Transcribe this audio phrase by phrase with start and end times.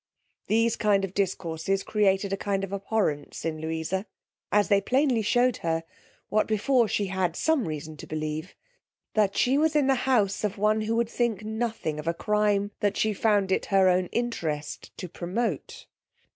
[0.47, 4.07] These kind of discourses created a kind of abhorrence in Louisa,
[4.51, 5.83] as they plainly shewed her,
[6.29, 8.55] what before she had some reason to believe,
[9.13, 12.97] that she was in the house of one who would think nothing a crime that
[12.97, 15.85] she found it her own interest to promote.